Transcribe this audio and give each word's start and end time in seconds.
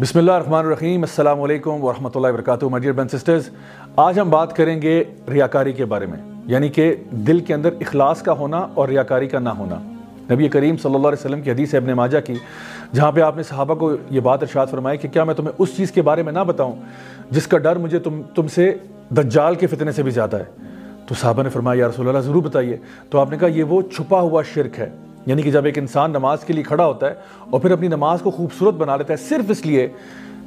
بسم 0.00 0.18
اللہ 0.18 0.32
الرحمن 0.32 0.58
الرحیم، 0.58 1.02
السلام 1.02 1.40
علیکم 1.42 1.84
ورحمۃ 1.84 2.10
اللہ 2.14 2.26
وبرکاتہ 2.26 2.66
مڈیئر 2.66 2.92
بن 2.92 3.08
سسٹرز 3.08 3.48
آج 3.96 4.18
ہم 4.20 4.30
بات 4.30 4.54
کریں 4.56 4.82
گے 4.82 5.04
ریاکاری 5.32 5.72
کے 5.72 5.84
بارے 5.84 6.06
میں 6.06 6.18
یعنی 6.46 6.68
کہ 6.68 6.94
دل 7.10 7.40
کے 7.40 7.54
اندر 7.54 7.74
اخلاص 7.80 8.22
کا 8.22 8.32
ہونا 8.32 8.58
اور 8.74 8.88
ریاکاری 8.88 9.28
کا 9.28 9.38
نہ 9.38 9.48
ہونا۔ 9.48 9.78
نبی 10.30 10.48
کریم 10.48 10.76
صلی 10.76 10.94
اللہ 10.94 11.08
علیہ 11.08 11.24
وسلم 11.24 11.40
کی 11.40 11.50
حدیث 11.50 11.74
ابن 11.74 11.92
ماجہ 11.92 12.18
کی، 12.26 12.34
جہاں 12.92 13.10
پہ 13.12 13.20
آپ 13.20 13.36
نے 13.36 13.42
صحابہ 13.42 13.74
کو 13.74 13.90
یہ 14.10 14.20
بات 14.20 14.42
ارشاد 14.42 14.66
فرمائی 14.70 14.98
کہ 14.98 15.08
کیا 15.08 15.24
میں 15.24 15.34
تمہیں 15.34 15.52
اس 15.58 15.76
چیز 15.76 15.92
کے 15.92 16.02
بارے 16.02 16.22
میں 16.22 16.32
نہ 16.32 16.44
بتاؤں 16.46 16.74
جس 17.30 17.46
کا 17.46 17.58
ڈر 17.58 17.76
مجھے 17.76 17.98
تم 17.98 18.22
تم 18.34 18.48
سے 18.48 18.72
دجال 19.10 19.54
کے 19.54 19.66
فتنے 19.66 19.92
سے 19.92 20.02
بھی 20.02 20.10
زیادہ 20.10 20.36
ہے۔ 20.36 20.44
تو 21.06 21.14
صحابہ 21.14 21.42
نے 21.42 21.48
فرمایا، 21.48 21.80
یا 21.80 21.88
رسول 21.88 22.08
اللہ 22.08 22.20
ضرور 22.20 22.42
بتائیے۔ 22.42 22.76
تو 23.10 23.18
آپ 23.18 23.30
نے 23.30 23.38
کہا، 23.38 23.48
یہ 23.48 23.64
وہ 23.64 23.82
چھپا 23.82 24.20
ہوا 24.20 24.42
شرک 24.54 24.78
ہے۔ 24.78 24.90
یعنی 25.26 25.42
کہ 25.42 25.50
جب 25.50 25.64
ایک 25.64 25.78
انسان 25.78 26.10
نماز 26.10 26.44
کے 26.44 26.52
لیے 26.52 26.62
کھڑا 26.62 26.86
ہوتا 26.86 27.10
ہے 27.10 27.14
اور 27.50 27.60
پھر 27.60 27.70
اپنی 27.70 27.88
نماز 27.88 28.22
کو 28.22 28.30
خوبصورت 28.30 28.74
بنا 28.74 28.96
لیتا 28.96 29.12
ہے 29.12 29.18
صرف 29.18 29.44
اس 29.48 29.66
لیے 29.66 29.88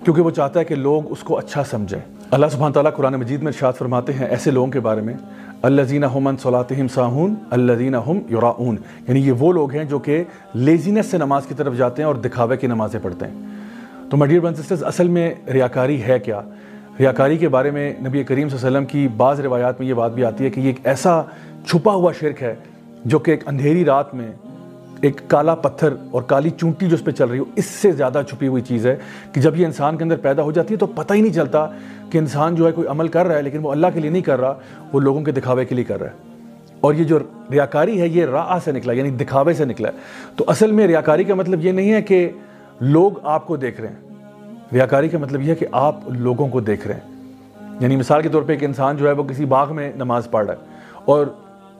کیونکہ 0.03 0.21
وہ 0.21 0.31
چاہتا 0.31 0.59
ہے 0.59 0.65
کہ 0.65 0.75
لوگ 0.75 1.11
اس 1.11 1.19
کو 1.19 1.37
اچھا 1.37 1.63
سمجھیں۔ 1.63 1.99
اللہ 2.31 2.45
سبحانہ 2.51 2.73
تعالیٰ 2.73 2.93
قرآن 2.93 3.13
مجید 3.13 3.39
میں 3.39 3.47
ارشاد 3.47 3.73
فرماتے 3.73 4.13
ہیں 4.13 4.27
ایسے 4.27 4.51
لوگوں 4.51 4.67
کے 4.67 4.79
بارے 4.79 5.01
میں 5.01 5.13
اللہ 5.61 5.81
زینہ 5.81 6.05
صلاحم 6.41 6.87
ساہون 6.87 7.35
اللہ 7.49 7.73
زینہ 7.73 7.97
ہم 8.07 8.19
یوراؤن 8.29 8.75
یعنی 9.07 9.27
یہ 9.27 9.31
وہ 9.31 9.53
لوگ 9.53 9.71
ہیں 9.71 9.83
جو 9.83 9.99
کہ 9.99 10.23
لیزینس 10.53 11.05
سے 11.05 11.17
نماز 11.17 11.45
کی 11.45 11.53
طرف 11.53 11.77
جاتے 11.77 12.01
ہیں 12.01 12.07
اور 12.07 12.15
دکھاوے 12.15 12.57
کی 12.57 12.67
نمازیں 12.67 12.99
پڑھتے 13.03 13.25
ہیں۔ 13.27 13.33
تو 14.09 14.17
مڈیر 14.17 14.39
بن 14.39 14.55
سسٹرز 14.55 14.83
اصل 14.83 15.07
میں 15.07 15.33
ریاکاری 15.53 16.03
ہے 16.03 16.19
کیا؟ 16.19 16.41
ریاکاری 16.99 17.37
کے 17.37 17.47
بارے 17.47 17.71
میں 17.71 17.93
نبی 17.99 18.23
کریم 18.23 18.49
صلی 18.49 18.57
اللہ 18.57 18.67
علیہ 18.67 18.77
وسلم 18.77 18.85
کی 18.85 19.07
بعض 19.17 19.39
روایات 19.39 19.79
میں 19.79 19.87
یہ 19.87 19.93
بات 19.93 20.11
بھی 20.11 20.25
آتی 20.25 20.43
ہے 20.43 20.49
کہ 20.49 20.59
یہ 20.59 20.65
ایک 20.65 20.77
ایسا 20.83 21.21
چھپا 21.67 21.93
ہوا 21.93 22.11
شرک 22.19 22.43
ہے 22.43 22.55
جو 23.05 23.19
کہ 23.19 23.31
ایک 23.31 23.47
اندھیری 23.47 23.85
رات 23.85 24.15
میں 24.15 24.31
ایک 25.01 25.21
کالا 25.27 25.55
پتھر 25.55 25.89
اور 26.11 26.21
کالی 26.21 26.49
چونٹی 26.49 26.87
جو 26.87 26.95
اس 26.95 27.03
پہ 27.03 27.11
چل 27.11 27.25
رہی 27.25 27.39
ہو، 27.39 27.43
اس 27.55 27.65
سے 27.65 27.91
زیادہ 27.91 28.21
چھپی 28.29 28.47
ہوئی 28.47 28.61
چیز 28.61 28.87
ہے 28.87 28.95
کہ 29.33 29.41
جب 29.41 29.55
یہ 29.55 29.65
انسان 29.65 29.97
کے 29.97 30.03
اندر 30.03 30.15
پیدا 30.15 30.41
ہو 30.41 30.51
جاتی 30.51 30.73
ہے 30.73 30.79
تو 30.79 30.85
پتہ 30.85 31.13
ہی 31.13 31.21
نہیں 31.21 31.33
چلتا 31.33 31.67
کہ 32.09 32.17
انسان 32.17 32.55
جو 32.55 32.67
ہے 32.67 32.71
کوئی 32.71 32.87
عمل 32.87 33.07
کر 33.07 33.25
رہا 33.25 33.35
ہے 33.35 33.41
لیکن 33.41 33.59
وہ 33.61 33.71
اللہ 33.71 33.87
کے 33.93 33.99
لیے 33.99 34.09
نہیں 34.09 34.21
کر 34.21 34.39
رہا، 34.39 34.53
وہ 34.93 34.99
لوگوں 34.99 35.21
کے 35.21 35.31
دکھاوے 35.31 35.65
کے 35.65 35.75
لیے 35.75 35.83
کر 35.83 35.99
رہا 35.99 36.09
ہے۔ 36.09 36.35
اور 36.79 36.93
یہ 36.93 37.03
جو 37.03 37.19
ریاکاری 37.51 38.01
ہے، 38.01 38.07
یہ 38.07 38.25
راہ 38.25 38.59
سے 38.63 38.71
نکلا 38.71 38.93
یعنی 38.93 39.09
دکھاوے 39.09 39.53
سے 39.53 39.65
نکلا۔ 39.65 39.89
ہے 39.89 39.93
تو 40.35 40.45
اصل 40.47 40.71
میں 40.71 40.87
ریاکاری 40.87 41.23
کا 41.23 41.35
مطلب 41.35 41.65
یہ 41.65 41.71
نہیں 41.71 41.93
ہے 41.93 42.01
کہ 42.01 42.29
لوگ 42.79 43.11
آپ 43.23 43.47
کو 43.47 43.55
دیکھ 43.55 43.81
رہے 43.81 43.89
ہیں۔ 43.89 44.09
ریاکاری 44.73 45.09
کا 45.09 45.17
مطلب 45.17 45.41
یہ 45.41 45.49
ہے 45.49 45.55
کہ 45.55 45.65
آپ 45.71 45.95
لوگوں 46.07 46.47
کو 46.47 46.59
دیکھ 46.59 46.87
رہے 46.87 46.95
ہیں۔ 46.95 47.33
یعنی 47.79 47.95
مثال 47.95 48.21
کے 48.21 48.29
طور 48.29 48.41
پہ 48.41 48.51
ایک 48.53 48.63
انسان 48.63 48.97
جو 48.97 49.07
ہے 49.07 49.11
وہ 49.11 49.23
کسی 49.23 49.45
باغ 49.45 49.75
میں 49.75 49.91
نماز 49.95 50.31
پڑھ 50.31 50.45
رہا 50.45 50.53
ہے 50.53 50.59
اور 51.05 51.27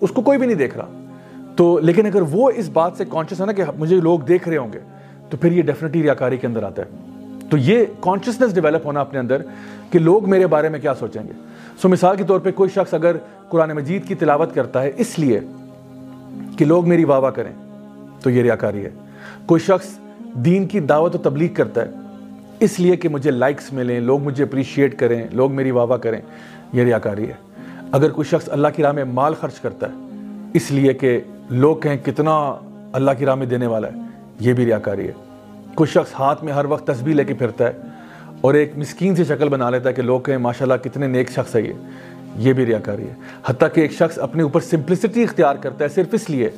اس 0.01 0.09
کو 0.09 0.21
کوئی 0.21 0.37
بھی 0.37 0.47
نہیں 0.47 0.57
دیکھ 0.57 0.77
رہا۔ 0.77 1.05
تو 1.59 1.79
لیکن 1.79 2.05
اگر 2.05 2.21
وہ 2.21 2.51
اس 2.55 2.69
بات 2.69 2.91
سے 2.97 3.05
کانشیس 3.09 3.41
ہے 3.41 3.45
نا 3.45 3.51
کہ 3.51 3.63
مجھے 3.77 3.95
لوگ 3.95 4.19
دیکھ 4.19 4.49
رہے 4.49 4.57
ہوں 4.57 4.73
گے، 4.73 4.79
تو 5.29 5.37
پھر 5.37 5.51
یہ 5.51 5.61
ڈیفینیٹلی 5.61 6.03
ریاکاری 6.03 6.37
کے 6.37 6.47
اندر 6.47 6.63
آتا 6.63 6.81
ہے۔ 6.81 6.87
تو 7.49 7.57
یہ 7.57 7.85
کانشیسنس 7.99 8.55
ڈیولپ 8.55 8.85
ہونا 8.85 8.99
اپنے 8.99 9.19
اندر 9.19 9.41
کہ 9.91 9.99
لوگ 9.99 10.29
میرے 10.29 10.47
بارے 10.47 10.69
میں 10.69 10.79
کیا 10.79 10.93
سوچیں 10.93 11.21
گے۔ 11.27 11.31
سو 11.81 11.89
مثال 11.89 12.17
کے 12.17 12.23
طور 12.23 12.39
پہ 12.39 12.51
کوئی 12.51 12.69
شخص 12.69 12.93
اگر 12.93 13.15
قرآن 13.49 13.71
مجید 13.71 14.07
کی 14.07 14.15
تلاوت 14.15 14.55
کرتا 14.55 14.83
ہے 14.83 14.91
اس 14.97 15.19
لیے 15.19 15.39
کہ 16.57 16.65
لوگ 16.65 16.89
میری 16.89 17.03
واہ 17.03 17.19
واہ 17.19 17.31
کریں، 17.31 17.51
تو 18.23 18.29
یہ 18.29 18.41
ریاکاری 18.41 18.85
ہے۔ 18.85 18.89
کوئی 19.45 19.61
شخص 19.61 19.87
دین 20.33 20.67
کی 20.67 20.79
دعوت 20.79 21.15
و 21.15 21.17
تبلیغ 21.17 21.53
کرتا 21.53 21.81
ہے 21.81 21.91
اس 22.59 22.79
لیے 22.79 22.95
کہ 22.95 23.09
مجھے 23.09 23.31
لائکس 23.31 23.73
ملیں، 23.73 23.99
لوگ 23.99 24.19
مجھے 24.19 24.43
اپریشیٹ 24.43 24.99
کریں، 24.99 25.27
لوگ 25.31 25.51
میری 25.51 25.71
واہ 25.71 25.85
واہ 25.85 25.97
کریں، 25.97 26.21
یہ 26.73 26.83
ریاکاری 26.83 27.27
ہے۔ 27.27 27.33
اگر 27.91 28.09
کوئی 28.09 28.25
شخص 28.25 28.49
اللہ 28.51 28.67
کی 28.75 28.83
راہ 28.83 28.91
میں 28.91 29.03
مال 29.03 29.33
خرچ 29.33 29.59
کرتا 29.59 29.87
ہے 29.87 29.93
اس 30.53 30.71
لیے 30.71 30.93
کہ 30.93 31.19
لوگ 31.49 31.77
کہیں 31.77 31.97
کتنا 31.97 32.55
اللہ 32.93 33.11
کی 33.17 33.25
راہ 33.25 33.35
میں 33.35 33.45
دینے 33.45 33.67
والا 33.67 33.87
ہے، 33.87 33.97
یہ 34.39 34.53
بھی 34.53 34.65
ریاکاری 34.65 35.07
ہے۔ 35.07 35.13
کچھ 35.75 35.89
شخص 35.89 36.13
ہاتھ 36.19 36.43
میں 36.43 36.53
ہر 36.53 36.65
وقت 36.65 36.87
تسبیح 36.87 37.13
لے 37.13 37.23
کے 37.23 37.33
پھرتا 37.33 37.65
ہے 37.65 37.71
اور 38.41 38.53
ایک 38.53 38.77
مسکین 38.77 39.15
سی 39.15 39.23
شکل 39.23 39.49
بنا 39.49 39.69
لیتا 39.69 39.89
ہے 39.89 39.93
کہ 39.93 40.01
لوگ 40.01 40.19
کہیں 40.19 40.37
ماشاءاللہ 40.37 40.73
کتنے 40.83 41.07
نیک 41.07 41.29
شخص 41.29 41.55
ہے 41.55 41.61
یہ۔ 41.61 41.73
یہ 42.35 42.53
بھی 42.53 42.65
ریاکاری 42.65 43.03
ہے۔ 43.03 43.13
حتیٰ 43.45 43.67
کہ 43.73 43.81
ایک 43.81 43.91
شخص 43.91 44.19
اپنے 44.19 44.43
اوپر 44.43 44.59
سمپلسٹی 44.59 45.23
اختیار 45.23 45.55
کرتا 45.55 45.83
ہے 45.83 45.89
صرف 45.89 46.07
اس 46.11 46.29
لیے 46.29 46.49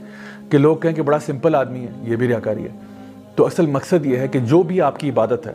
کہ 0.50 0.58
لوگ 0.58 0.78
کہیں 0.78 0.94
کہ 0.94 1.02
بڑا 1.02 1.20
سمپل 1.20 1.56
آدمی 1.56 1.80
ہے، 1.80 1.92
یہ 2.02 2.16
بھی 2.16 2.28
ریاکاری 2.28 2.64
ہے۔ 2.64 2.70
تو 3.36 3.46
اصل 3.46 3.66
مقصد 3.66 4.06
یہ 4.06 4.18
ہے 4.18 4.28
کہ 4.28 4.40
جو 4.40 4.64
بھی 4.64 4.82
آپ 4.82 5.00
کی 5.00 5.10
عبادت 5.10 5.48
ہے 5.48 5.52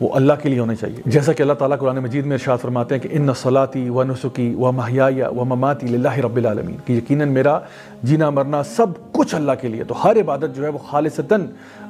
وہ 0.00 0.14
اللہ 0.14 0.32
کے 0.42 0.48
لیے 0.48 0.58
ہونے 0.58 0.74
چاہیے۔ 0.76 0.96
جیسا 1.06 1.32
کہ 1.32 1.42
اللہ 1.42 1.52
تعالیٰ 1.52 1.78
قرآن 1.78 1.98
مجید 1.98 2.26
میں 2.26 2.32
ارشاد 2.32 2.58
فرماتے 2.62 2.94
ہیں 2.94 3.02
کہ 3.02 3.08
ان 3.12 3.28
صلاتی 3.34 3.88
و 3.88 4.02
نسخی 4.02 4.54
و 4.54 4.72
مہیا 4.72 5.28
و 5.28 5.44
مماتی 5.44 5.94
اللہ 5.94 6.18
رب 6.18 6.36
العالمین 6.36 6.76
کہ 6.84 6.92
یقیناً 6.92 7.28
میرا 7.28 7.58
جینا 8.02 8.30
مرنا 8.30 8.62
سب 8.62 8.86
کچھ 9.12 9.34
اللہ 9.34 9.52
کے 9.60 9.68
لیے، 9.68 9.84
تو 9.84 10.04
ہر 10.04 10.16
عبادت 10.16 10.56
جو 10.56 10.64
ہے 10.64 10.68
وہ 10.68 10.78
خالصتاً 10.78 11.46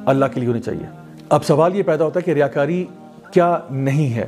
اللہ 0.06 0.24
کے 0.34 0.40
لیے 0.40 0.48
ہونی 0.48 0.60
چاہیے۔ 0.60 0.86
اب 1.28 1.44
سوال 1.44 1.76
یہ 1.76 1.82
پیدا 1.82 2.04
ہوتا 2.04 2.20
ہے 2.20 2.24
کہ 2.24 2.30
ریاکاری 2.30 2.86
کیا 3.30 3.58
نہیں 3.70 4.14
ہے؟ 4.14 4.26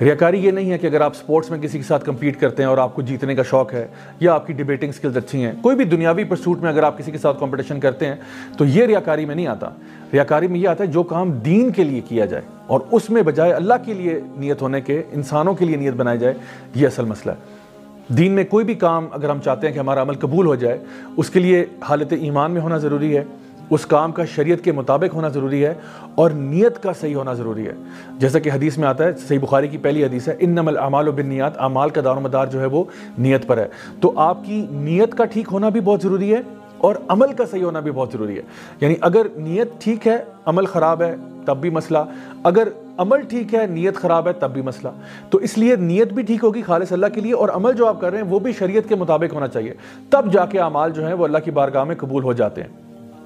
ریاکاری 0.00 0.38
یہ 0.38 0.50
نہیں 0.50 0.70
ہے 0.70 0.78
کہ 0.78 0.86
اگر 0.86 1.00
آپ 1.00 1.16
سپورٹس 1.16 1.50
میں 1.50 1.58
کسی 1.58 1.78
کے 1.78 1.84
ساتھ 1.84 2.04
کمپیٹ 2.04 2.40
کرتے 2.40 2.62
ہیں 2.62 2.68
اور 2.70 2.78
آپ 2.78 2.94
کو 2.94 3.02
جیتنے 3.02 3.34
کا 3.34 3.42
شوق 3.42 3.72
ہے 3.72 3.86
یا 4.20 4.34
آپ 4.34 4.46
کی 4.46 4.52
ڈیبیٹنگ 4.52 4.92
سکلز 4.92 5.16
اچھی 5.16 5.44
ہیں، 5.44 5.52
کوئی 5.62 5.76
بھی 5.76 5.84
دنیاوی 5.84 6.24
پرسوٹ 6.24 6.58
میں 6.58 6.70
اگر 6.70 6.82
آپ 6.82 6.98
کسی 6.98 7.10
کے 7.10 7.18
ساتھ 7.18 7.40
کمپٹیشن 7.40 7.80
کرتے 7.80 8.06
ہیں 8.06 8.14
تو 8.58 8.64
یہ 8.64 8.86
ریاکاری 8.86 9.24
میں 9.24 9.34
نہیں 9.34 9.46
آتا۔ 9.46 9.68
ریاکاری 10.12 10.46
میں 10.46 10.60
یہ 10.60 10.68
آتا 10.68 10.84
ہے 10.84 10.88
جو 10.88 11.02
کام 11.02 11.30
دین 11.30 11.70
کے 11.70 11.84
لیے 11.84 12.00
کیا 12.08 12.24
جائے 12.24 12.42
اور 12.66 12.80
اس 12.90 13.10
میں 13.10 13.22
بجائے 13.22 13.52
اللہ 13.52 13.74
کے 13.84 13.94
لیے 13.94 14.20
نیت 14.36 14.62
ہونے 14.62 14.80
کے، 14.80 15.02
انسانوں 15.12 15.54
کے 15.54 15.64
لیے 15.64 15.76
نیت 15.76 15.94
بنائی 15.94 16.18
جائے، 16.18 16.34
یہ 16.74 16.86
اصل 16.86 17.04
مسئلہ 17.04 17.32
ہے۔ 17.32 18.14
دین 18.16 18.32
میں 18.32 18.44
کوئی 18.44 18.64
بھی 18.64 18.74
کام 18.74 19.06
اگر 19.12 19.28
ہم 19.28 19.40
چاہتے 19.40 19.66
ہیں 19.66 19.74
کہ 19.74 19.78
ہمارا 19.78 20.02
عمل 20.02 20.14
قبول 20.14 20.46
ہو 20.46 20.54
جائے، 20.54 20.78
اس 21.16 21.30
کے 21.30 21.40
لیے 21.40 21.64
حالت 21.82 22.12
ایمان 22.20 22.50
میں 22.50 22.60
ہونا 22.60 22.78
ضروری 22.78 23.16
ہے۔ 23.16 23.24
اس 23.72 23.86
کام 23.86 24.12
کا 24.12 24.24
شریعت 24.24 24.64
کے 24.64 24.72
مطابق 24.72 25.14
ہونا 25.14 25.28
ضروری 25.28 25.66
ہے 25.66 25.74
اور 26.14 26.30
نیت 26.30 26.82
کا 26.82 26.92
صحیح 27.00 27.16
ہونا 27.16 27.32
ضروری 27.32 27.66
ہے۔ 27.66 27.72
جیسا 28.18 28.38
کہ 28.38 28.50
حدیث 28.50 28.78
میں 28.78 28.88
آتا 28.88 29.04
ہے، 29.04 29.12
صحیح 29.12 29.38
بخاری 29.38 29.68
کی 29.68 29.78
پہلی 29.78 30.04
حدیث 30.04 30.28
ہے 30.28 30.36
ان 30.40 30.50
نمل 30.50 30.78
اعمال 30.78 31.08
و 31.08 31.12
بن 31.12 31.40
اعمال 31.40 31.90
کا 31.90 32.00
دار 32.04 32.16
و 32.16 32.20
مدار 32.20 32.46
جو 32.46 32.60
ہے 32.60 32.66
وہ 32.66 32.84
نیت 33.18 33.46
پر 33.46 33.58
ہے۔ 33.58 33.68
تو 34.00 34.12
آپ 34.16 34.44
کی 34.44 34.66
نیت 34.70 35.14
کا 35.14 35.24
ٹھیک 35.24 35.48
ہونا 35.52 35.68
بھی 35.68 35.80
بہت 35.80 36.02
ضروری 36.02 36.34
ہے 36.34 36.40
اور 36.78 36.94
عمل 37.08 37.32
کا 37.32 37.46
صحیح 37.46 37.64
ہونا 37.64 37.80
بھی 37.80 37.90
بہت 37.90 38.08
ضروری 38.12 38.36
ہے۔ 38.36 38.42
یعنی 38.80 38.94
اگر 39.00 39.26
نیت 39.36 39.68
ٹھیک 39.78 40.06
ہے، 40.06 40.24
عمل 40.46 40.66
خراب 40.66 41.02
ہے، 41.02 41.16
تب 41.46 41.56
بھی 41.56 41.70
مسئلہ۔ 41.70 41.98
اگر 42.44 42.68
عمل 42.96 43.20
ٹھیک 43.20 43.54
ہے، 43.54 43.66
نیت 43.66 43.94
خراب 43.96 44.28
ہے، 44.28 44.32
تب 44.32 44.50
بھی 44.50 44.62
مسئلہ۔ 44.62 44.88
تو 45.30 45.38
اس 45.38 45.58
لیے 45.58 45.76
نیت 45.76 46.12
بھی 46.12 46.22
ٹھیک 46.22 46.44
ہوگی 46.44 46.62
خالص 46.62 46.92
اللہ 46.92 47.06
کے 47.14 47.20
لیے 47.20 47.34
اور 47.34 47.48
عمل 47.48 47.72
جو 47.72 47.86
آپ 47.86 48.00
کر 48.00 48.10
رہے 48.10 48.18
ہیں، 48.18 48.24
وہ 48.24 48.38
بھی 48.38 48.52
شریعت 48.52 48.88
کے 48.88 48.94
مطابق 48.94 49.34
ہونا 49.34 49.48
چاہیے۔ 49.48 49.74
تب 50.10 50.32
جا 50.32 50.46
کے 50.46 50.58
اعمال 50.58 50.90
جو 50.90 51.06
ہیں 51.06 51.14
وہ 51.14 51.24
اللہ 51.24 51.38
کی 51.38 51.50
بارگاہ 51.50 51.84
میں 51.84 51.96
قبول 51.98 52.24
ہو 52.24 52.32
جاتے 52.32 52.62
ہیں۔ 52.62 52.81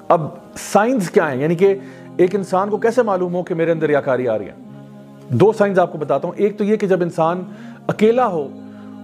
اب 0.07 0.21
سائنس 0.55 1.09
کیا 1.09 1.31
ہیں؟ 1.31 1.41
یعنی 1.41 1.55
کہ 1.55 1.75
ایک 2.17 2.35
انسان 2.35 2.69
کو 2.69 2.77
کیسے 2.77 3.03
معلوم 3.03 3.35
ہو 3.35 3.43
کہ 3.43 3.55
میرے 3.55 3.71
اندر 3.71 3.87
ریاکاری 3.87 4.27
آ 4.27 4.37
رہی 4.37 4.45
ہے؟ 4.45 4.53
دو 5.29 5.53
سائنس 5.57 5.79
آپ 5.79 5.91
کو 5.91 5.97
بتاتا 5.97 6.27
ہوں۔ 6.27 6.35
ایک 6.37 6.57
تو 6.57 6.63
یہ 6.63 6.75
کہ 6.75 6.87
جب 6.87 7.01
انسان 7.01 7.43
اکیلا 7.87 8.27
ہو 8.27 8.47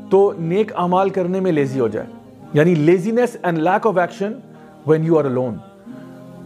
تو 0.10 0.34
نیک 0.40 0.72
اعمال 0.76 1.10
کرنے 1.10 1.40
میں 1.40 1.52
لیزی 1.52 1.80
ہو 1.80 1.88
جائے۔ 1.88 2.08
یعنی 2.54 2.76
laziness 2.76 3.38
and 3.44 3.58
lack 3.58 3.88
of 3.88 3.98
action 3.98 4.32
when 4.88 5.06
you 5.06 5.20
are 5.20 5.24
lone 5.24 5.56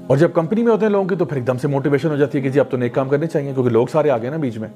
اور 0.08 0.18
جب 0.18 0.34
کمپنی 0.34 0.64
میں 0.64 0.72
ہوتے 0.72 0.86
ہیں 0.86 0.92
لوگوں 0.92 1.10
کی 1.10 1.16
تو 1.16 1.26
پھر 1.26 1.38
ایک 1.38 1.48
دم 1.48 1.58
سے 1.58 1.68
موٹیویشن 1.68 2.10
ہو 2.10 2.16
جاتی 2.16 2.38
ہے 2.38 2.44
کہ 2.44 2.50
جی 2.50 2.60
اب 2.60 2.66
تو 2.70 2.78
نیک 2.78 2.96
کام 2.96 3.10
کرنے 3.10 3.28
چاہیے 3.28 3.54
کیونکہ 3.54 3.72
لوگ 3.72 3.88
سارے 3.88 4.10
آ 4.10 4.18
گئے 4.18 4.30
نا 4.30 4.38
بیچ 4.38 4.58
میں۔ 4.58 4.70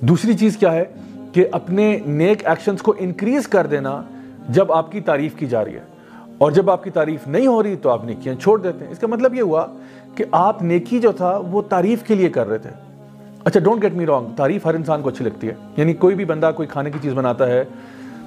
دوسری 0.00 0.34
چیز 0.34 0.56
کیا 0.56 0.72
ہے 0.72 0.84
کہ 1.32 1.46
اپنے 1.52 1.98
نیک 2.06 2.46
ایکشنز 2.46 2.82
کو 2.82 2.94
انکریز 2.98 3.48
کر 3.48 3.66
دینا 3.66 4.02
جب 4.48 4.72
آپ 4.72 4.92
کی 4.92 5.00
تعریف 5.00 5.34
کی 5.34 5.46
جا 5.46 5.64
رہی 5.64 5.74
ہے۔ 5.74 5.97
اور 6.38 6.52
جب 6.52 6.70
آپ 6.70 6.84
کی 6.84 6.90
تعریف 6.90 7.26
نہیں 7.26 7.46
ہو 7.46 7.62
رہی 7.62 7.76
تو 7.76 7.90
آپ 7.90 8.04
نیکیاں 8.04 8.34
چھوڑ 8.34 8.60
دیتے 8.60 8.84
ہیں۔ 8.84 8.92
اس 8.92 8.98
کا 8.98 9.06
مطلب 9.06 9.34
یہ 9.34 9.42
ہوا 9.42 9.66
کہ 10.14 10.24
آپ 10.32 10.62
نیکی 10.62 10.98
جو 10.98 11.12
تھا 11.12 11.36
وہ 11.36 11.62
تعریف 11.62 12.02
کے 12.02 12.14
لیے 12.14 12.28
کر 12.28 12.48
رہے 12.48 12.58
تھے۔ 12.58 12.70
اچھا 13.44 13.60
ڈونٹ 13.60 13.82
گیٹ 13.82 13.92
می 13.92 14.06
رانگ 14.06 14.26
تعریف 14.36 14.66
ہر 14.66 14.74
انسان 14.74 15.02
کو 15.02 15.08
اچھی 15.08 15.24
لگتی 15.24 15.48
ہے۔ 15.48 15.54
یعنی 15.76 15.92
کوئی 15.92 16.14
بھی 16.16 16.24
بندہ 16.24 16.50
کوئی 16.56 16.68
کھانے 16.68 16.90
کی 16.90 16.98
چیز 17.02 17.12
بناتا 17.12 17.46
ہے، 17.46 17.64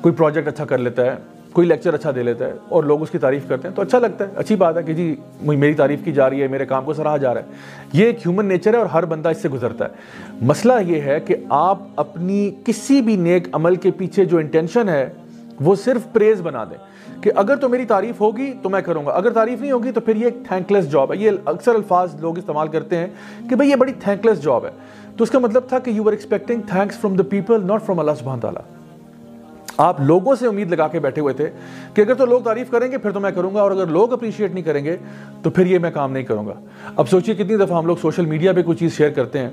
کوئی 0.01 0.15
پروجیکٹ 0.15 0.47
اچھا 0.47 0.65
کر 0.65 0.77
لیتا 0.77 1.05
ہے، 1.05 1.15
کوئی 1.51 1.67
لیکچر 1.67 1.93
اچھا 1.93 2.11
دے 2.15 2.23
لیتا 2.23 2.45
ہے 2.45 2.53
اور 2.69 2.83
لوگ 2.83 3.01
اس 3.01 3.09
کی 3.09 3.17
تعریف 3.17 3.47
کرتے 3.47 3.67
ہیں، 3.67 3.75
تو 3.75 3.81
اچھا 3.81 3.99
لگتا 3.99 4.25
ہے۔ 4.25 4.29
اچھی 4.35 4.55
بات 4.55 4.77
ہے 4.77 4.83
کہ 4.83 4.93
جی 4.93 5.15
میری 5.41 5.73
تعریف 5.73 5.99
کی 6.03 6.11
جا 6.11 6.29
رہی 6.29 6.41
ہے، 6.41 6.47
میرے 6.47 6.65
کام 6.65 6.85
کو 6.85 6.93
سراہا 6.93 7.17
جا 7.17 7.33
رہا 7.33 7.41
ہے۔ 7.41 7.45
یہ 7.93 8.05
ایک 8.05 8.15
ہیومن 8.15 8.45
نیچر 8.45 8.73
ہے 8.73 8.77
اور 8.77 8.85
ہر 8.85 9.05
بندہ 9.05 9.29
اس 9.29 9.41
سے 9.41 9.49
گزرتا 9.49 9.85
ہے۔ 9.85 9.89
مسئلہ 10.41 10.73
یہ 10.87 11.01
ہے 11.01 11.19
کہ 11.19 11.35
آپ 11.49 11.79
اپنی 11.95 12.51
کسی 12.65 13.01
بھی 13.01 13.15
نیک 13.15 13.47
عمل 13.51 13.75
کے 13.75 13.91
پیچھے 13.91 14.25
جو 14.25 14.37
انٹینشن 14.37 14.89
ہے، 14.89 15.09
وہ 15.61 15.75
صرف 15.75 16.01
پریز 16.13 16.41
بنا 16.41 16.63
دیں۔ 16.63 16.90
کہ 17.21 17.31
اگر 17.35 17.55
تو 17.55 17.69
میری 17.69 17.85
تعریف 17.85 18.21
ہوگی 18.21 18.53
تو 18.61 18.69
میں 18.69 18.81
کروں 18.81 19.05
گا۔ 19.05 19.11
اگر 19.11 19.29
تعریف 19.29 19.61
نہیں 19.61 19.71
ہوگی 19.71 19.91
تو 19.91 20.01
پھر 20.01 20.15
یہ 20.15 20.25
ایک 20.25 20.37
تھینکلیس 20.47 20.91
جاب 20.91 21.11
ہے۔ 21.11 21.17
یہ 21.17 21.31
اکثر 21.45 21.75
الفاظ 21.75 22.15
لوگ 22.21 22.37
استعمال 22.37 22.67
کرتے 22.67 22.97
ہیں 22.97 23.07
کہ 23.49 23.55
بھئی 23.55 23.69
یہ 23.69 23.75
بڑی 23.75 23.93
تھینکلیس 23.99 24.43
جاب 24.43 24.65
ہے۔ 24.65 24.71
تو 25.17 25.23
اس 25.23 25.29
کا 25.29 25.39
مطلب 25.39 25.63
تھا 25.67 25.79
کہ 25.79 25.91
you 25.91 26.07
are 26.07 26.11
expecting 26.11 26.61
thanks 26.61 26.99
from 26.99 27.15
the 27.15 27.23
people 27.23 27.65
not 27.65 27.83
from 27.83 27.99
Allah 27.99 28.11
سبحانہ 28.19 28.41
تعالیٰ 28.41 28.61
آپ 29.77 30.01
لوگوں 30.01 30.35
سے 30.35 30.47
امید 30.47 30.71
لگا 30.71 30.87
کے 30.87 30.99
بیٹھے 30.99 31.21
ہوئے 31.21 31.33
تھے 31.33 31.49
کہ 31.93 32.01
اگر 32.01 32.13
تو 32.13 32.25
لوگ 32.25 32.41
تعریف 32.41 32.71
کریں 32.71 32.91
گے 32.91 32.97
پھر 32.97 33.11
تو 33.11 33.19
میں 33.19 33.31
کروں 33.31 33.55
گا 33.55 33.61
اور 33.61 33.71
اگر 33.71 33.87
لوگ 33.87 34.13
اپریشیٹ 34.13 34.53
نہیں 34.53 34.63
کریں 34.63 34.85
گے 34.85 34.97
تو 35.43 35.49
پھر 35.49 35.65
یہ 35.65 35.79
میں 35.79 35.91
کام 35.91 36.11
نہیں 36.11 36.23
کروں 36.23 36.47
گا۔ 36.47 36.53
اب 36.95 37.09
سوچئے 37.09 37.35
کتنی 37.35 37.57
دفعہ 37.57 37.77
ہم 37.77 37.85
لوگ 37.85 37.95
سوشل 38.01 38.25
میڈیا 38.25 38.53
پہ 38.53 38.63
کوئی 38.63 38.77
چیز 38.77 38.97
شیئر 38.97 39.09
کرتے 39.09 39.39
ہیں۔ 39.39 39.49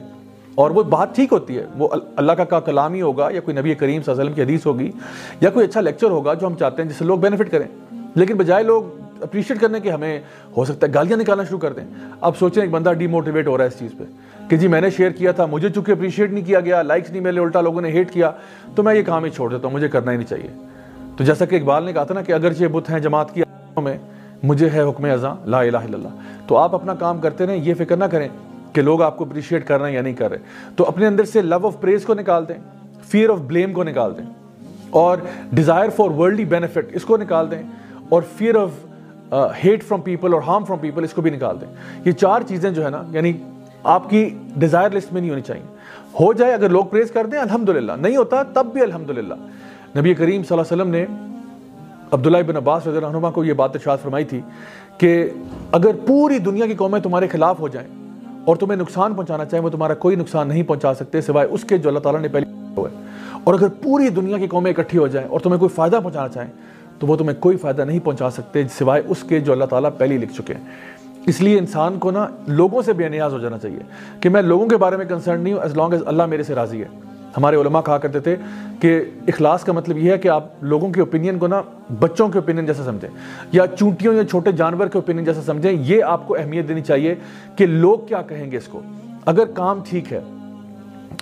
اور 0.59 0.71
وہ 0.71 0.83
بات 0.83 1.15
ٹھیک 1.15 1.33
ہوتی 1.33 1.59
ہے۔ 1.59 1.67
وہ 1.79 1.89
اللہ 2.17 2.33
کا 2.33 2.61
کلام 2.61 2.95
ہی 2.95 3.03
ہوگا 3.03 3.29
یا 3.31 3.41
کوئی 3.41 3.57
نبی 3.57 3.75
کریم 3.75 4.03
صلی 4.03 4.13
اللہ 4.13 4.23
علیہ 4.23 4.33
وسلم 4.33 4.35
کی 4.35 4.43
حدیث 4.43 4.67
ہوگی 4.67 4.93
یا 5.41 5.51
کوئی 5.51 5.67
اچھا 5.67 5.81
لیکچر 5.81 6.07
ہوگا 6.07 6.35
جو 6.35 6.47
ہم 6.47 6.55
چاہتے 6.55 6.83
ہیں 6.83 6.89
جس 6.89 6.97
سے 6.97 7.05
لوگ 7.05 7.19
بینیفٹ 7.19 7.51
کریں۔ 7.51 7.97
لیکن 8.15 8.35
بجائے 8.35 8.65
لوگ 8.65 8.83
اپریشیٹ 9.23 9.61
کرنے 9.61 9.81
کے 9.81 9.91
ہمیں 9.91 10.21
ہو 10.57 10.65
سکتا 10.65 10.87
ہے 10.87 10.95
گالیاں 10.95 11.19
نکالنا 11.19 11.45
شروع 11.45 11.59
کر 11.59 11.73
دیں۔ 11.73 11.85
اب 12.21 12.37
سوچیں 12.37 12.63
ایک 12.63 12.71
بندہ 12.71 12.93
ڈی 12.93 13.07
موٹیویٹ 13.07 13.47
ہو 13.47 13.57
رہا 13.57 13.65
ہے 13.65 13.69
اس 13.69 13.79
چیز 13.79 13.91
پہ 13.99 14.05
کہ 14.51 14.57
جی 14.57 14.69
میں 14.69 14.81
نے 14.81 14.91
شیئر 14.91 15.11
کیا 15.11 15.33
تھا، 15.33 15.47
مجھے 15.47 15.71
چونکہ 15.71 15.93
اپریشیٹ 15.93 16.31
نہیں 16.31 16.45
کیا 16.45 16.61
گیا 16.61 16.83
لائکس 16.83 17.11
نہیں 17.11 17.21
ملے، 17.21 17.41
الٹا 17.41 17.61
لوگوں 17.61 17.81
نے 17.81 17.89
ہیٹ 17.89 18.11
کیا، 18.11 18.31
تو 18.75 18.83
میں 18.83 18.95
یہ 18.95 19.03
کام 19.03 19.25
ہی 19.25 19.31
چھوڑ 19.31 19.51
دیتا 19.51 19.69
ہوں، 19.69 19.75
مجھے 19.75 19.89
کرنا 19.89 20.13
ہی 20.13 20.17
نہیں 20.17 20.31
چاہیے۔ 20.31 20.49
تو 21.17 21.25
جیسا 21.25 21.45
کہ 21.45 21.57
اقبال 21.57 21.85
نے 21.85 21.93
کہا 21.93 22.05
تھا 22.05 22.15
نا 22.15 22.23
کہ 22.23 22.33
اگر 22.33 22.53
یہ 22.59 22.69
بت 22.69 22.91
ہیں 22.91 22.99
جماعت 22.99 23.35
کی 23.35 23.43
میں، 23.77 23.99
مجھے 24.43 24.71
ہے 24.71 24.83
حکم 24.83 25.05
ازاں 25.05 25.37
لا 25.45 25.61
الہ 25.61 25.77
الا 25.77 25.97
اللہ۔ 25.97 26.09
تو 26.47 26.57
آپ 26.57 26.75
اپنا 26.75 26.95
کام 26.95 27.19
کرتے 27.19 27.47
رہیں، 27.47 27.57
یہ 27.57 27.75
فکر 27.75 27.97
نہ 27.97 28.05
کریں۔ 28.05 28.29
کہ 28.79 28.83
لوگ 28.83 29.03
آپ 29.03 29.17
کو 29.17 29.25
اپریشیٹ 29.25 29.67
کر 29.67 29.81
رہے 29.81 29.89
ہیں 29.89 29.97
یا 29.97 30.03
نہیں 30.03 30.15
کر 30.15 30.31
رہے 30.31 30.39
تو 30.77 30.85
اپنے 30.87 31.07
اندر 31.07 31.25
سے 31.25 31.43
لو 31.43 31.67
آف 31.67 31.81
پریز 31.81 32.05
کو 32.05 32.15
نکال 32.15 32.49
دیں 32.49 32.55
فیئر 33.03 33.31
آف 33.31 33.39
بلیم 33.39 33.73
کو 33.73 33.85
نکال 33.85 34.19
دیں۔ 34.19 34.25
اور 34.91 35.19
ڈیزائر 35.53 35.91
فار 35.91 36.11
ورلڈلی 36.11 36.45
بینیفٹ 36.45 36.97
اس 36.97 37.05
کو 37.05 37.17
نکال 37.17 37.51
دیں۔ 37.51 37.63
اور 38.09 38.23
fear 38.37 38.55
of 38.55 38.71
hate 39.65 39.85
from 39.85 40.01
people 40.01 40.35
اور 40.35 40.43
ہارم 40.43 40.65
فرام 40.65 40.79
پیپل 40.79 41.05
اس 41.05 41.13
کو 41.13 41.23
بھی 41.23 41.31
نکال 41.31 41.61
دیں۔ 41.61 41.75
یہ 42.05 42.13
چار 42.13 42.41
چیزیں 42.41 42.71
جو 42.71 42.85
ہے 42.85 42.91
نا 42.91 43.03
یعنی 43.11 43.33
آپ 43.85 44.11
کی 44.11 44.39
ڈیزائر 44.57 44.91
لسٹ 44.91 45.13
میں 45.13 45.21
نہیں 45.21 45.31
ہونی 45.31 45.43
چاہیے۔ 45.43 45.65
ہو 46.21 46.33
جائے 46.33 46.55
اگر 46.55 46.69
لوگ 46.69 46.85
پریز 46.85 47.11
کر 47.11 47.27
دیں، 47.27 47.39
الحمدللہ۔ 47.39 47.93
نہیں 48.01 48.17
ہوتا 48.17 48.43
تب 48.43 48.67
بھی 48.73 48.81
الحمدللہ۔ 48.81 49.35
نبی 49.99 50.15
کریم 50.15 50.43
صلی 50.43 50.59
اللہ 50.59 50.75
علیہ 50.75 50.83
وسلم 50.83 50.91
نے 50.91 51.07
عبداللہ 52.11 52.43
بن 52.47 52.57
عباس 52.57 52.87
رضی 52.87 52.97
اللہ 52.97 53.09
عنہ 53.09 53.27
کو 53.35 53.45
یہ 53.45 53.53
بات 53.53 53.71
ارشاد 53.75 53.99
فرمائی 54.03 54.25
تھی 54.25 54.41
کہ 54.99 55.29
اگر 55.73 55.91
پوری 56.07 56.39
دنیا 56.39 56.67
کی 56.67 56.75
قومیں 56.75 57.01
تمہارے 57.01 57.29
خلاف 57.29 57.61
ہو 57.61 57.69
جائیں 57.69 57.98
اور 58.45 58.57
تمہیں 58.57 58.77
نقصان 58.77 59.15
پہنچانا 59.15 59.45
چاہیں 59.45 59.65
وہ 59.65 59.69
تمہارا 59.69 59.95
کوئی 59.95 60.17
نقصان 60.17 60.49
نہیں 60.49 60.63
پہنچا 60.63 60.95
سکتے 60.95 61.21
سوائے 61.21 61.49
اس 61.51 61.65
کے 61.65 61.79
جو 61.79 61.89
اللہ 61.89 61.99
تعالیٰ 61.99 62.21
نے 62.21 62.29
پہلے 62.29 62.47
ہوئے 62.77 62.91
اور 63.45 63.55
اگر 63.55 63.69
پوری 63.69 64.09
دنیا 64.09 64.39
کی 64.39 64.47
قومیں 64.47 64.71
اکٹھی 64.71 64.99
ہو 64.99 65.07
جائیں 65.07 65.29
اور 65.29 65.41
تمہیں 65.41 65.59
کوئی 65.59 65.69
فائدہ 65.69 66.01
پہنچانا 66.03 66.29
چاہیں 66.29 66.53
تو 66.99 67.07
وہ 67.07 67.17
تمہیں 67.17 67.41
کوئی 67.41 67.57
فائدہ 67.57 67.83
نہیں 67.83 68.01
پہنچا 68.05 68.31
سکتے 68.31 68.63
سوائے 68.79 69.03
اس 69.09 69.25
کے 69.29 69.41
جو 69.41 69.53
اللہ 69.53 69.65
تعالیٰ 69.65 69.91
پہلے 69.99 70.19
لکھ 70.19 70.33
چکے 70.33 70.55
ہیں۔ 70.55 70.65
اس 71.27 71.41
لیے 71.41 71.59
انسان 71.59 71.99
کو 71.99 72.11
نا 72.11 72.27
لوگوں 72.47 72.83
سے 72.83 72.93
بے 72.93 73.09
نیاز 73.09 73.33
ہو 73.33 73.39
جانا 73.39 73.59
چاہیے 73.59 73.79
کہ 74.21 74.29
میں 74.29 74.43
لوگوں 74.43 74.69
کے 74.69 74.77
بارے 74.77 74.97
میں 74.97 75.05
کنسرن 75.05 75.41
نہیں 75.41 75.55
ہوں 75.55 75.61
ایز 75.61 75.77
لانگ 75.77 75.93
ایز 75.93 76.03
اللہ 76.07 76.27
میرے 76.27 76.43
سے 76.43 76.55
راضی 76.55 76.83
ہے۔ 76.83 77.08
ہمارے 77.39 77.57
علماء 77.57 77.81
کہا 77.87 77.99
کرتے 77.99 78.21
تھے 78.21 78.37
کہ 78.81 79.01
اخلاص 79.29 79.65
کا 79.65 79.73
مطلب 79.73 79.99
یہ 79.99 80.13
ہے 80.13 80.19
کہ 80.19 80.29
آپ 80.29 80.65
لوگوں 80.65 80.91
کے 80.93 81.01
اوپینین 81.01 81.39
کو 81.39 81.47
نا 81.47 81.61
بچوں 82.01 82.29
کے 82.29 82.39
اوپینین 82.39 82.67
جیسا 82.67 82.85
سمجھیں، 82.85 83.11
یا 83.53 83.67
چونٹیوں 83.79 84.15
یا 84.15 84.25
چھوٹے 84.25 84.53
جانور 84.53 84.87
کے 84.87 84.99
اوپینین 84.99 85.25
جیسا 85.25 85.43
سمجھیں، 85.43 85.73
یہ 85.73 86.03
آپ 86.05 86.27
کو 86.27 86.37
اہمیت 86.39 86.69
دینی 86.69 86.83
چاہیے 86.83 87.15
کہ 87.57 87.67
لوگ 87.67 88.07
کیا 88.09 88.23
کہیں 88.29 88.51
گے 88.51 88.57
اس 88.57 88.69
کو۔ 88.69 88.81
اگر 89.27 89.45
کام 89.55 89.83
ٹھیک 89.89 90.13
ہے، 90.13 90.21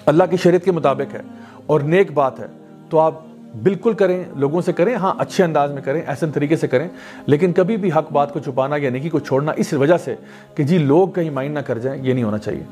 اللہ 0.06 0.24
کی 0.30 0.36
شریعت 0.36 0.64
کے 0.64 0.72
مطابق 0.72 1.14
ہے 1.14 1.20
اور 1.66 1.80
نیک 1.82 2.12
بات 2.14 2.40
ہے، 2.40 2.46
تو 2.90 2.98
آپ 3.00 3.14
بالکل 3.62 3.92
کریں، 3.94 4.22
لوگوں 4.36 4.60
سے 4.62 4.72
کریں 4.72 4.94
ہاں 4.94 5.12
اچھے 5.18 5.44
انداز 5.44 5.72
میں 5.72 5.82
کریں 5.82 6.00
ایسے 6.06 6.26
طریقے 6.34 6.56
سے 6.56 6.68
کریں، 6.68 6.88
لیکن 7.26 7.52
کبھی 7.52 7.76
بھی 7.76 7.90
حق 7.92 8.12
بات 8.12 8.32
کو 8.32 8.40
چھپانا 8.40 8.76
یا 8.80 8.90
نیکی 8.90 9.08
کو 9.08 9.18
چھوڑنا 9.18 9.52
اس 9.56 9.72
وجہ 9.74 9.96
سے 9.96 10.14
کہ 10.54 10.62
جی 10.62 10.78
لوگ 10.78 11.08
کہیں 11.08 11.30
مائنڈ 11.30 11.54
نہ 11.54 11.60
کر 11.66 11.78
جائیں، 11.78 12.02
یہ 12.02 12.12
نہیں 12.12 12.24
ہونا 12.24 12.38
چاہیے۔ 12.38 12.62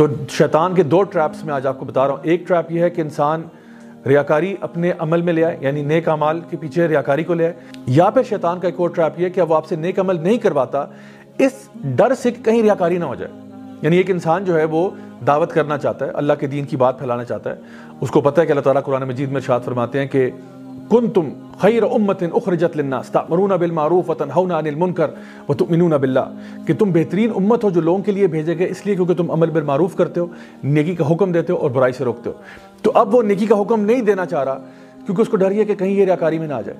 تو 0.00 0.06
شیطان 0.28 0.74
کے 0.74 0.82
دو 0.82 1.02
ٹریپس 1.02 1.44
میں 1.44 1.54
آج 1.54 1.66
آپ 1.66 1.78
کو 1.78 1.84
بتا 1.84 2.06
رہا 2.06 2.10
ہوں۔ 2.10 2.20
ایک 2.22 2.48
ٹریپ 2.48 2.72
یہ 2.72 2.80
ہے 2.80 2.90
کہ 2.90 3.00
انسان 3.00 3.42
ریاکاری 4.06 4.54
اپنے 4.60 4.92
عمل 4.98 5.22
میں 5.22 5.32
لے 5.32 5.44
آئے 5.44 5.56
یعنی 5.60 5.82
نیک 5.82 6.08
عمال 6.08 6.40
کے 6.50 6.56
پیچھے 6.56 6.88
ریاکاری 6.88 7.24
کو 7.24 7.34
لے 7.34 7.44
آئے۔ 7.44 7.52
یا 7.86 8.10
پھر 8.10 8.22
شیطان 8.22 8.60
کا 8.60 8.68
ایک 8.68 8.74
اور 8.80 8.90
ٹریپ 8.90 9.20
یہ 9.20 9.28
کہ 9.28 9.42
وہ 9.42 9.56
آپ 9.56 9.66
سے 9.66 9.76
نیک 9.76 10.00
عمل 10.00 10.20
نہیں 10.22 10.38
کرواتا، 10.38 10.86
اس 11.38 11.52
ڈر 11.74 12.14
سے 12.14 12.30
کہ 12.30 12.44
کہیں 12.44 12.62
ریاکاری 12.62 12.98
نہ 12.98 13.04
ہو 13.04 13.14
جائے۔ 13.14 13.32
یعنی 13.82 13.96
ایک 13.96 14.10
انسان 14.10 14.44
جو 14.44 14.58
ہے 14.58 14.64
وہ 14.64 14.90
دعوت 15.26 15.52
کرنا 15.52 15.78
چاہتا 15.78 16.04
ہے، 16.04 16.10
اللہ 16.10 16.32
کے 16.32 16.46
دین 16.46 16.64
کی 16.64 16.76
بات 16.76 16.98
پھیلانا 16.98 17.24
چاہتا 17.24 17.50
ہے۔ 17.50 17.56
اس 18.00 18.10
کو 18.10 18.20
پتہ 18.20 18.40
ہے 18.40 18.46
کہ 18.46 18.52
اللہ 18.52 18.62
تعالیٰ 18.62 18.82
قرآن 18.82 19.02
مجید 19.02 19.28
میں 19.28 19.36
ارشاد 19.36 19.60
فرماتے 19.64 19.98
ہیں 19.98 20.06
کہ 20.06 20.30
کن 20.90 21.10
تم 21.10 21.28
خیر 21.58 21.82
امت 21.82 22.22
اخرجت 22.32 22.76
للناس. 22.76 23.08
تأمرون 23.08 23.50
بالمعروف 23.50 24.10
وتنہون 24.10 24.52
عن 24.52 24.66
المنکر 24.66 25.10
وتؤمنون 25.48 25.90
باللہ 25.90 26.32
کہ 26.66 26.74
تم 26.74 26.90
بہترین 26.92 27.30
امت 27.36 27.64
ہو 27.64 27.70
جو 27.70 27.80
لوگوں 27.80 28.02
کے 28.02 28.12
لیے 28.12 28.26
بھیجے 28.26 28.58
گئے، 28.58 28.66
اس 28.66 28.86
لیے 28.86 28.94
کیونکہ 28.94 29.14
تم 29.14 29.30
عمل 29.30 29.50
بالمعروف 29.50 29.96
کرتے 29.96 30.20
ہو، 30.20 30.26
نیکی 30.64 30.94
کا 30.94 31.14
حکم 31.14 31.32
دیتے 31.32 31.52
ہو 31.52 31.58
اور 31.58 31.70
برائی 31.70 31.92
سے 31.92 32.04
روکتے 32.04 32.30
ہو۔ 32.30 32.34
تو 32.82 32.92
اب 32.94 33.14
وہ 33.14 33.22
نیکی 33.22 33.46
کا 33.46 33.60
حکم 33.60 33.80
نہیں 33.80 34.02
دینا 34.02 34.26
چاہ 34.26 34.44
رہا، 34.44 34.58
کیونکہ 35.06 35.22
اس 35.22 35.28
کو 35.28 35.36
ڈر 35.36 35.50
یہ 35.50 35.64
کہ 35.64 35.74
کہیں 35.74 35.92
یہ 35.92 36.04
ریاکاری 36.04 36.38
میں 36.38 36.48
نہ 36.48 36.54
آ 36.54 36.60
جائے۔ 36.60 36.78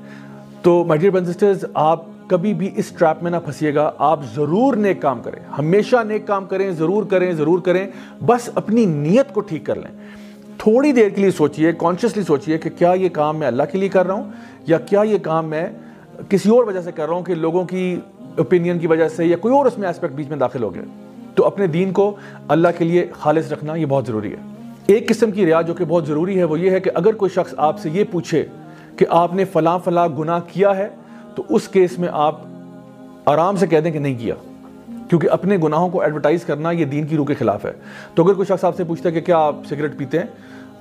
تو 0.63 0.85
مائی 0.85 1.01
ڈیئر 1.01 1.25
سسٹرز 1.25 1.65
آپ 1.75 2.03
کبھی 2.27 2.55
بھی 2.55 2.71
اس 2.77 2.89
ٹریپ 2.89 3.23
میں 3.23 3.31
نہ 3.31 3.37
پھنسیے 3.45 3.75
گا۔ 3.75 3.91
آپ 3.99 4.21
ضرور 4.37 4.77
نیک 4.77 5.03
کام 5.03 5.23
کریں، 5.23 5.41
ہمیشہ 5.59 5.97
نیک 6.07 6.27
کام 6.27 6.45
کریں، 6.45 6.71
ضرور 6.71 7.05
کریں 7.05 7.33
ضرور 7.33 7.59
کریں، 7.59 7.87
بس 8.27 8.51
اپنی 8.55 8.85
نیت 8.85 9.35
کو 9.35 9.41
ٹھیک 9.41 9.67
کر 9.67 9.75
لیں۔ 9.75 9.99
تھوڑی 10.63 10.93
دیر 10.93 11.09
کے 11.09 11.21
لیے 11.21 11.31
سوچئے 11.31 11.73
کانشیسلی 11.79 12.23
سوچئے 12.23 12.59
کہ 12.59 12.71
کیا 12.79 12.93
یہ 12.93 13.09
کام 13.09 13.37
میں 13.37 13.47
اللہ 13.47 13.63
کے 13.73 13.79
لیے 13.79 13.89
کر 13.89 14.07
رہا 14.07 14.15
ہوں 14.15 14.25
یا 14.67 14.79
کیا 14.79 15.03
یہ 15.03 15.19
کام 15.19 15.47
میں 15.47 15.67
کسی 16.29 16.51
اور 16.51 16.65
وجہ 16.65 16.81
سے 16.81 16.93
کر 16.93 17.07
رہا 17.07 17.15
ہوں 17.15 17.23
کہ 17.23 17.35
لوگوں 17.35 17.65
کی 17.65 18.01
اوپینین 18.19 18.79
کی 18.79 18.87
وجہ 18.87 19.09
سے 19.09 19.27
یا 19.27 19.37
کوئی 19.37 19.55
اور 19.55 19.67
اس 19.67 19.79
میں 19.79 19.89
اسپیکٹ 19.89 20.15
بیچ 20.15 20.29
میں 20.29 20.37
داخل 20.37 20.63
ہو 20.63 20.75
گیا۔ 20.75 20.83
تو 21.35 21.47
اپنے 21.47 21.67
دین 21.67 21.93
کو 21.93 22.17
اللہ 22.49 22.69
کے 22.79 22.85
لیے 22.85 23.07
خالص 23.13 23.53
رکھنا 23.53 23.75
یہ 23.75 23.87
بہت 23.87 24.07
ضروری 24.07 24.33
ہے۔ 24.33 24.37
ایک 24.87 25.09
قسم 25.09 25.31
کی 25.31 25.51
رعایت 25.51 25.67
جو 25.67 25.75
کہ 25.75 25.85
بہت 25.85 26.07
ضروری 26.07 26.39
ہے 26.39 26.45
وہ 26.45 26.61
یہ 26.61 26.71
ہے 26.71 26.81
کہ 26.81 26.91
اگر 26.95 27.13
کوئی 27.13 27.29
شخص 27.29 27.55
آپ 27.57 27.79
سے 27.79 27.91
یہ 27.93 28.05
پوچھے 28.11 28.47
کہ 28.97 29.07
آپ 29.09 29.35
نے 29.35 29.45
فلاں 29.45 29.79
فلاں 29.85 30.09
گناہ 30.09 30.41
کیا 30.53 30.77
ہے، 30.77 30.89
تو 31.35 31.43
اس 31.49 31.69
کیس 31.69 31.99
میں 31.99 32.09
آپ 32.13 32.41
آرام 33.25 33.57
سے 33.57 33.67
کہہ 33.67 33.79
دیں 33.79 33.91
کہ 33.91 33.99
نہیں 33.99 34.19
کیا۔ 34.19 34.35
کیونکہ 35.11 35.29
اپنے 35.31 35.57
گناہوں 35.65 35.89
کو 35.89 36.01
ایڈورٹائز 36.01 36.45
کرنا 36.45 36.71
یہ 36.71 36.85
دین 36.85 37.07
کی 37.07 37.17
روح 37.17 37.27
کے 37.27 37.35
خلاف 37.35 37.65
ہے۔ 37.65 37.73
تو 38.15 38.25
اگر 38.25 38.35
کوئی 38.35 38.47
شخص 38.47 38.65
آپ 38.65 38.77
سے 38.77 38.85
پوچھتا 38.85 39.09
ہے 39.09 39.15
کہ 39.15 39.21
کیا 39.21 39.39
آپ 39.39 39.57
سگریٹ 39.69 39.97
پیتے 39.97 40.19
ہیں؟ 40.19 40.27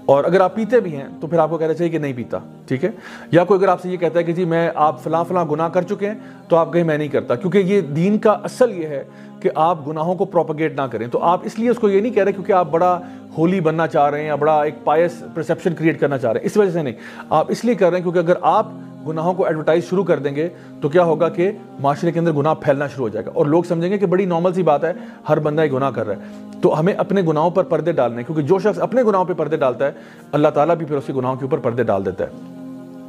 اور 0.05 0.23
اگر 0.23 0.41
آپ 0.41 0.55
پیتے 0.55 0.79
بھی 0.79 0.95
ہیں، 0.95 1.07
تو 1.21 1.27
پھر 1.27 1.39
آپ 1.39 1.49
کو 1.49 1.57
کہنا 1.57 1.73
چاہیے 1.73 1.91
کہ 1.91 1.97
نہیں 1.97 2.13
پیتا، 2.13 2.37
ٹھیک 2.67 2.83
ہے؟ 2.85 2.89
یا 3.31 3.43
کوئی 3.43 3.59
اگر 3.59 3.67
آپ 3.67 3.81
سے 3.81 3.89
یہ 3.89 3.97
کہتا 3.97 4.19
ہے 4.19 4.23
کہ 4.23 4.33
جی 4.33 4.45
میں 4.45 4.71
آپ 4.75 5.03
فلاں 5.03 5.23
فلاں 5.23 5.45
گناہ 5.45 5.69
کر 5.69 5.81
چکے 5.81 6.07
ہیں، 6.07 6.13
تو 6.47 6.55
آپ 6.55 6.73
کہیں 6.73 6.83
میں 6.83 6.97
نہیں 6.97 7.07
کرتا۔ 7.07 7.35
کیونکہ 7.35 7.57
یہ 7.57 7.81
دین 7.81 8.17
کا 8.17 8.31
اصل 8.31 8.71
یہ 8.71 8.87
ہے 8.87 9.03
کہ 9.39 9.49
آپ 9.55 9.87
گناہوں 9.87 10.15
کو 10.15 10.25
پروپگیٹ 10.25 10.75
نہ 10.75 10.81
کریں۔ 10.81 11.07
تو 11.07 11.19
آپ 11.19 11.41
اس 11.43 11.59
لیے 11.59 11.69
اس 11.69 11.77
کو 11.77 11.89
یہ 11.89 12.01
نہیں 12.01 12.13
کہہ 12.13 12.23
رہے 12.23 12.31
کیونکہ 12.31 12.51
آپ 12.51 12.67
بڑا 12.71 12.99
ہولی 13.37 13.59
بننا 13.59 13.87
چاہ 13.87 14.09
رہے 14.09 14.19
ہیں 14.19 14.27
یا 14.27 14.35
بڑا 14.35 14.61
ایک 14.61 14.75
پائس 14.83 15.23
پرسیپشن 15.33 15.75
کریٹ 15.75 15.99
کرنا 15.99 16.17
چاہ 16.17 16.31
رہے 16.31 16.39
ہیں۔ 16.39 16.45
اس 16.45 16.57
وجہ 16.57 16.71
سے 16.71 16.81
نہیں، 16.81 16.93
آپ 17.29 17.45
اس 17.49 17.65
لیے 17.65 17.75
کر 17.75 17.89
رہے 17.89 17.97
ہیں 17.97 18.03
کیونکہ 18.03 18.19
اگر 18.19 18.33
آپ 18.41 18.67
گناہوں 19.07 19.33
کو 19.33 19.45
ایڈورٹائز 19.45 19.83
شروع 19.89 20.03
کر 20.03 20.19
دیں 20.19 20.35
گے، 20.35 20.49
تو 20.81 20.89
کیا 20.89 21.03
ہوگا 21.03 21.29
کہ 21.29 21.51
معاشرے 21.79 22.11
کے 22.11 22.19
اندر 22.19 22.31
گناہ 22.31 22.53
پھیلنا 22.53 22.87
شروع 22.87 23.05
ہو 23.05 23.09
جائے 23.09 23.25
گا۔ 23.25 23.31
اور 23.33 23.45
لوگ 23.45 23.63
سمجھیں 23.63 23.91
گے 23.91 23.97
کہ 23.97 24.05
بڑی 24.05 24.25
نارمل 24.25 24.53
سی 24.53 24.63
بات 24.63 24.83
ہے، 24.83 24.93
ہر 25.29 25.39
بندہ 25.39 25.61
ہی 25.61 25.71
گناہ 25.71 25.91
کر 25.91 26.07
رہا 26.07 26.15
ہے۔ 26.15 26.21
تو 26.61 26.79
ہمیں 26.79 26.93
اپنے 26.93 27.21
گناہوں 27.21 27.49
پر 27.49 27.63
پردے 27.63 27.91
ڈالنے 27.91 28.23
کیونکہ 28.23 28.43
جو 28.43 28.59
شخص 28.59 28.79
اپنے 28.79 29.03
گناہوں 29.03 29.25
پہ 29.25 29.33
پردے 29.33 29.57
ڈالتا 29.57 29.85
ہے، 29.85 29.91
اللہ 30.31 30.47
تعالیٰ 30.47 30.75
بھی 30.75 30.85
پھر 30.85 30.95
اس 30.95 31.03
کے 31.05 31.13
گناہوں 31.13 31.35
کے 31.35 31.45
اوپر 31.45 31.57
پردے 31.57 31.83
ڈال 31.83 32.05
دیتا 32.05 32.23
ہے۔ 32.23 32.29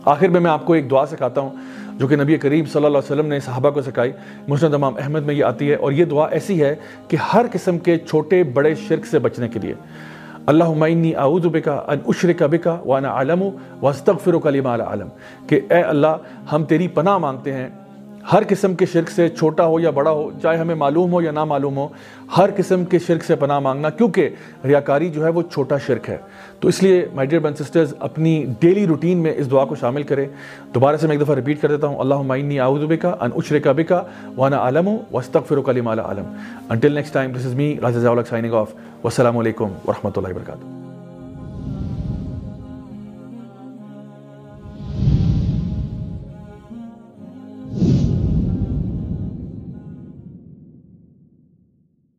آخر 0.04 0.28
میں 0.28 0.40
میں 0.40 0.50
آپ 0.50 0.66
کو 0.66 0.72
ایک 0.72 0.90
دعا 0.90 1.06
سکھاتا 1.06 1.40
ہوں، 1.40 1.50
جو 1.98 2.08
کہ 2.08 2.16
نبی 2.16 2.36
کریم 2.36 2.64
صلی 2.64 2.84
اللہ 2.84 2.98
علیہ 2.98 3.12
وسلم 3.12 3.26
نے 3.26 3.40
صحابہ 3.40 3.70
کو 3.70 3.82
سکھائی۔ 3.82 4.12
مسلم 4.48 4.74
امام 4.74 4.94
احمد 4.96 5.20
میں 5.20 5.34
یہ 5.34 5.44
آتی 5.44 5.70
ہے، 5.70 5.74
اور 5.74 5.92
یہ 5.92 6.04
دعا 6.04 6.26
ایسی 6.26 6.62
ہے 6.62 6.74
کہ 7.08 7.16
ہر 7.16 7.46
قسم 7.52 7.78
کے 7.78 7.98
چھوٹے 7.98 8.42
بڑے 8.42 8.74
شرک 8.74 9.06
سے 9.06 9.18
بچنے 9.18 9.48
کے 9.48 9.58
لیے۔ 9.58 9.74
اللہم 10.46 10.82
انی 10.82 11.14
اعوذ 11.16 11.46
بکا 11.46 11.82
ان 11.88 11.98
اشرک 12.06 12.42
بکا 12.42 12.76
وانا 12.84 13.20
علم 13.20 13.42
واستغفرک 13.82 14.46
لما 14.46 14.76
لا 14.76 14.92
علم 14.92 15.08
کہ 15.46 15.60
اے 15.70 15.82
اللہ، 15.82 16.16
ہم 16.52 16.64
تیری 16.64 16.88
پناہ 16.88 17.18
مانگتے 17.18 17.52
ہیں 17.52 17.68
ہر 18.32 18.42
قسم 18.48 18.74
کے 18.74 18.86
شرک 18.86 19.10
سے 19.10 19.28
چھوٹا 19.28 19.66
ہو 19.66 19.80
یا 19.80 19.90
بڑا 19.90 20.10
ہو، 20.10 20.30
چاہے 20.42 20.56
ہمیں 20.56 20.74
معلوم 20.74 21.12
ہو 21.12 21.22
یا 21.22 21.30
نہ 21.30 21.44
معلوم 21.44 21.76
ہو، 21.76 21.88
ہر 22.36 22.50
قسم 22.56 22.84
کے 22.84 22.98
شرک 22.98 23.24
سے 23.24 23.36
پناہ 23.36 23.58
مانگنا، 23.58 23.90
کیونکہ 23.90 24.28
ریاکاری 24.64 25.08
جو 25.08 25.24
ہے 25.24 25.30
وہ 25.30 25.42
چھوٹا 25.42 25.78
شرک 25.78 26.08
ہے۔ 26.10 26.16
تو 26.60 26.68
اس 26.68 26.82
لیے 26.82 27.04
مائی 27.14 27.28
ڈیئر 27.28 27.40
بن 27.40 27.54
سسٹرز 27.54 27.94
اپنی 27.98 28.44
ڈیلی 28.60 28.86
روٹین 28.86 29.18
میں 29.18 29.34
اس 29.36 29.50
دعا 29.50 29.64
کو 29.64 29.74
شامل 29.74 30.02
کریں۔ 30.02 30.26
دوبارہ 30.74 30.96
سے 30.96 31.06
میں 31.06 31.16
ایک 31.16 31.24
دفعہ 31.24 31.34
ریپیٹ 31.34 31.60
کر 31.60 31.68
دیتا 31.68 31.86
ہوں 31.86 31.98
اللہ 31.98 32.22
معنی 32.22 32.60
آؤد 32.60 32.82
بکا 32.88 33.14
ان 33.20 33.30
اشرکا 33.36 33.72
بکا 33.72 34.02
وانا 34.36 34.68
علم 34.68 34.88
وستغفرک 35.12 35.68
لما 35.68 35.94
لا 35.94 36.10
علم۔ 36.10 36.34
Until 36.70 36.92
next 36.92 37.14
time 37.14 37.32
this 37.32 37.46
is 37.46 37.54
me 37.54 37.74
Raja 37.82 38.22
signing 38.28 38.54
off 38.54 38.74
والسلام 39.02 39.38
علیکم 39.38 39.72
ورحمۃ 39.86 40.10
اللہ 40.16 40.28
وبرکاتہ۔ 40.28 40.79